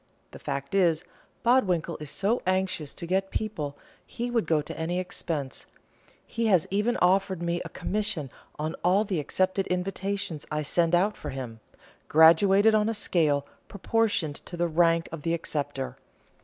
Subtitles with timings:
[0.31, 1.03] The fact is,
[1.43, 5.67] Bodwinkle is so anxious to get people, he would go to any expense;
[6.25, 11.15] he has even offered me a commission on all the accepted invitations I send out
[11.15, 11.59] for him,
[12.07, 15.97] graduated on a scale proportioned to the rank of the acceptor.